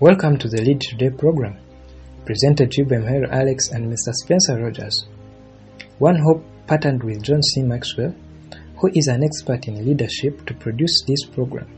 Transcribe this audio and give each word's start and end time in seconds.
Welcome 0.00 0.38
to 0.38 0.48
the 0.48 0.60
Lead 0.60 0.80
Today 0.80 1.10
program, 1.10 1.58
presented 2.24 2.72
to 2.72 2.82
you 2.82 2.88
by 2.88 2.96
Mhero 2.96 3.30
Alex 3.30 3.70
and 3.70 3.86
Mr. 3.86 4.12
Spencer 4.12 4.60
Rogers. 4.60 5.06
One 5.98 6.16
Hope 6.16 6.44
partnered 6.66 7.04
with 7.04 7.22
John 7.22 7.40
C. 7.42 7.62
Maxwell, 7.62 8.12
who 8.78 8.90
is 8.94 9.06
an 9.06 9.22
expert 9.22 9.68
in 9.68 9.86
leadership, 9.86 10.44
to 10.46 10.54
produce 10.54 11.04
this 11.06 11.24
program 11.26 11.68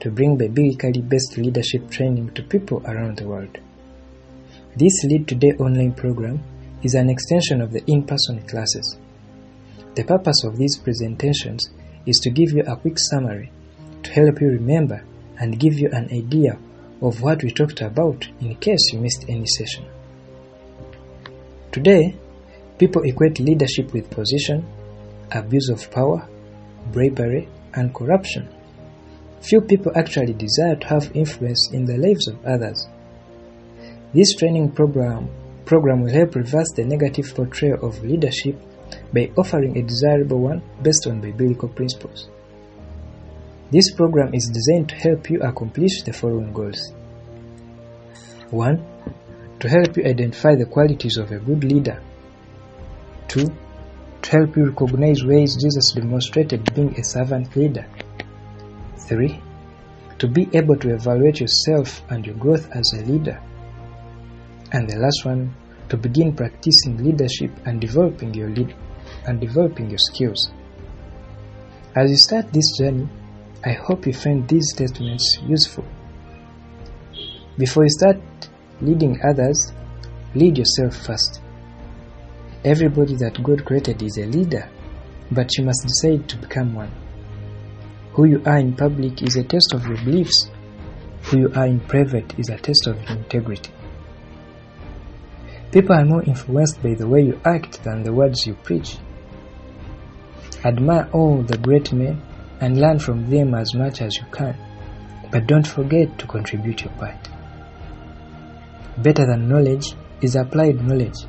to 0.00 0.10
bring 0.10 0.36
biblically 0.36 1.02
based 1.02 1.38
leadership 1.38 1.88
training 1.88 2.34
to 2.34 2.42
people 2.42 2.82
around 2.84 3.18
the 3.18 3.28
world. 3.28 3.56
This 4.74 5.04
Lead 5.04 5.28
Today 5.28 5.52
online 5.52 5.92
program 5.92 6.42
is 6.82 6.94
an 6.94 7.08
extension 7.08 7.60
of 7.60 7.70
the 7.70 7.84
in 7.86 8.02
person 8.02 8.42
classes. 8.48 8.98
The 9.94 10.02
purpose 10.02 10.42
of 10.42 10.56
these 10.56 10.78
presentations 10.78 11.70
is 12.06 12.18
to 12.20 12.30
give 12.30 12.50
you 12.50 12.64
a 12.66 12.76
quick 12.76 12.98
summary 12.98 13.52
to 14.02 14.10
help 14.10 14.40
you 14.40 14.48
remember 14.48 15.04
and 15.38 15.60
give 15.60 15.78
you 15.78 15.90
an 15.92 16.08
idea 16.12 16.58
of 17.02 17.20
what 17.20 17.42
we 17.42 17.50
talked 17.50 17.80
about 17.80 18.26
in 18.40 18.54
case 18.56 18.92
you 18.92 19.00
missed 19.00 19.24
any 19.28 19.46
session. 19.46 19.84
Today, 21.72 22.14
people 22.78 23.02
equate 23.02 23.40
leadership 23.40 23.92
with 23.92 24.10
position, 24.10 24.64
abuse 25.32 25.68
of 25.68 25.90
power, 25.90 26.28
bribery, 26.92 27.48
and 27.74 27.94
corruption. 27.94 28.48
Few 29.40 29.60
people 29.60 29.92
actually 29.96 30.34
desire 30.34 30.76
to 30.76 30.86
have 30.86 31.16
influence 31.16 31.70
in 31.72 31.84
the 31.84 31.96
lives 31.96 32.28
of 32.28 32.44
others. 32.46 32.86
This 34.14 34.34
training 34.36 34.70
program, 34.72 35.28
program 35.64 36.02
will 36.02 36.12
help 36.12 36.36
reverse 36.36 36.70
the 36.76 36.84
negative 36.84 37.34
portrayal 37.34 37.84
of 37.84 38.04
leadership 38.04 38.60
by 39.12 39.30
offering 39.36 39.76
a 39.76 39.82
desirable 39.82 40.38
one 40.38 40.62
based 40.82 41.06
on 41.06 41.20
biblical 41.20 41.68
principles. 41.68 42.28
This 43.72 43.90
program 43.90 44.34
is 44.34 44.50
designed 44.50 44.90
to 44.90 44.96
help 44.96 45.30
you 45.30 45.40
accomplish 45.40 46.02
the 46.02 46.12
following 46.12 46.52
goals 46.52 46.92
1. 48.50 48.86
To 49.60 49.66
help 49.66 49.96
you 49.96 50.04
identify 50.04 50.54
the 50.56 50.66
qualities 50.66 51.16
of 51.16 51.32
a 51.32 51.38
good 51.38 51.64
leader. 51.64 52.02
2. 53.28 53.46
To 54.20 54.30
help 54.30 54.58
you 54.58 54.66
recognize 54.66 55.24
ways 55.24 55.56
Jesus 55.56 55.92
demonstrated 55.92 56.74
being 56.74 57.00
a 57.00 57.02
servant 57.02 57.56
leader. 57.56 57.86
3. 59.08 59.40
To 60.18 60.28
be 60.28 60.50
able 60.52 60.76
to 60.76 60.92
evaluate 60.92 61.40
yourself 61.40 62.02
and 62.10 62.26
your 62.26 62.36
growth 62.36 62.68
as 62.72 62.92
a 62.92 63.06
leader. 63.06 63.40
And 64.72 64.86
the 64.86 64.98
last 64.98 65.24
one, 65.24 65.54
to 65.88 65.96
begin 65.96 66.36
practicing 66.36 67.02
leadership 67.02 67.52
and 67.64 67.80
developing 67.80 68.34
your 68.34 68.50
lead 68.50 68.74
and 69.26 69.40
developing 69.40 69.88
your 69.88 69.98
skills. 69.98 70.52
As 71.96 72.10
you 72.10 72.18
start 72.18 72.52
this 72.52 72.76
journey, 72.76 73.08
I 73.64 73.72
hope 73.74 74.06
you 74.06 74.12
find 74.12 74.48
these 74.48 74.70
statements 74.74 75.38
useful. 75.46 75.84
Before 77.56 77.84
you 77.84 77.90
start 77.90 78.16
leading 78.80 79.20
others, 79.22 79.72
lead 80.34 80.58
yourself 80.58 80.96
first. 81.06 81.40
Everybody 82.64 83.14
that 83.16 83.40
God 83.40 83.64
created 83.64 84.02
is 84.02 84.18
a 84.18 84.26
leader, 84.26 84.68
but 85.30 85.56
you 85.56 85.64
must 85.64 85.82
decide 85.86 86.28
to 86.28 86.38
become 86.38 86.74
one. 86.74 86.90
Who 88.14 88.24
you 88.24 88.42
are 88.44 88.58
in 88.58 88.74
public 88.74 89.22
is 89.22 89.36
a 89.36 89.44
test 89.44 89.72
of 89.74 89.86
your 89.86 89.98
beliefs. 89.98 90.50
Who 91.24 91.38
you 91.38 91.52
are 91.54 91.66
in 91.66 91.78
private 91.78 92.36
is 92.40 92.48
a 92.48 92.56
test 92.56 92.88
of 92.88 93.00
your 93.00 93.16
integrity. 93.16 93.72
People 95.70 95.94
are 95.94 96.04
more 96.04 96.24
influenced 96.24 96.82
by 96.82 96.94
the 96.94 97.06
way 97.06 97.22
you 97.22 97.40
act 97.44 97.84
than 97.84 98.02
the 98.02 98.12
words 98.12 98.44
you 98.44 98.54
preach. 98.54 98.98
Admire 100.64 101.08
all 101.12 101.42
the 101.42 101.58
great 101.58 101.92
men 101.92 102.20
and 102.62 102.80
learn 102.80 102.96
from 102.96 103.28
them 103.28 103.54
as 103.54 103.74
much 103.74 104.00
as 104.00 104.16
you 104.16 104.24
can, 104.30 104.56
but 105.32 105.48
don't 105.48 105.66
forget 105.66 106.16
to 106.16 106.28
contribute 106.28 106.82
your 106.82 106.92
part. 106.92 107.28
Better 108.98 109.26
than 109.26 109.48
knowledge 109.48 109.94
is 110.20 110.36
applied 110.36 110.80
knowledge. 110.80 111.24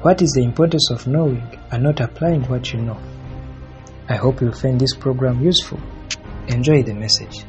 What 0.00 0.22
is 0.22 0.32
the 0.32 0.42
importance 0.42 0.90
of 0.90 1.06
knowing 1.06 1.46
and 1.70 1.82
not 1.82 2.00
applying 2.00 2.42
what 2.44 2.72
you 2.72 2.80
know? 2.80 2.98
I 4.08 4.14
hope 4.16 4.40
you'll 4.40 4.52
find 4.52 4.80
this 4.80 4.94
program 4.96 5.44
useful. 5.44 5.78
Enjoy 6.46 6.82
the 6.82 6.94
message. 6.94 7.44